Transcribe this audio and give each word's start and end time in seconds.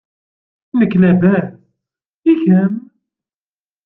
Nekk 0.79 0.93
labas, 1.01 1.47
i 2.31 2.33
kemm? 2.41 2.73